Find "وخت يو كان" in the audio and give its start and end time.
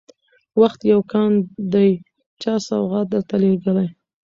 0.61-1.31